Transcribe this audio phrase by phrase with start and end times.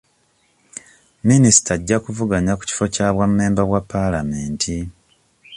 [1.27, 4.75] Minisita ajja kuvuganya ku kifo kyo bwa mmemba bwa paalamenti.